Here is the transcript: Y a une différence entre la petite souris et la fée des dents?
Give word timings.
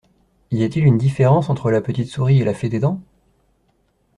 Y 0.49 0.63
a 0.63 0.69
une 0.79 0.97
différence 0.97 1.51
entre 1.51 1.69
la 1.69 1.79
petite 1.79 2.09
souris 2.09 2.41
et 2.41 2.43
la 2.43 2.55
fée 2.55 2.69
des 2.69 2.79
dents? 2.79 3.01